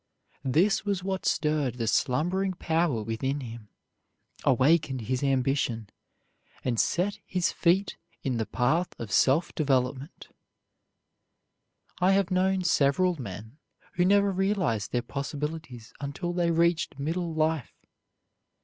This 0.43 0.83
was 0.83 1.03
what 1.03 1.27
stirred 1.27 1.75
the 1.75 1.85
slumbering 1.85 2.53
power 2.53 3.03
within 3.03 3.41
him, 3.41 3.69
awakened 4.43 5.01
his 5.01 5.21
ambition, 5.23 5.91
and 6.63 6.79
set 6.79 7.19
his 7.23 7.51
feet 7.51 7.97
in 8.23 8.37
the 8.37 8.47
path 8.47 8.99
of 8.99 9.11
self 9.11 9.53
development. 9.53 10.29
I 11.99 12.13
have 12.13 12.31
known 12.31 12.63
several 12.63 13.21
men 13.21 13.59
who 13.93 14.03
never 14.03 14.31
realized 14.31 14.91
their 14.91 15.03
possibilities 15.03 15.93
until 16.01 16.33
they 16.33 16.49
reached 16.49 16.97
middle 16.97 17.35
life. 17.35 17.75